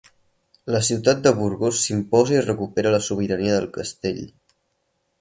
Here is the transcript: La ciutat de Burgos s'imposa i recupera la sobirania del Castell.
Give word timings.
La 0.75 0.79
ciutat 0.87 1.21
de 1.27 1.33
Burgos 1.41 1.83
s'imposa 1.83 2.39
i 2.39 2.41
recupera 2.49 2.97
la 2.99 3.05
sobirania 3.11 3.57
del 3.61 3.71
Castell. 3.79 4.27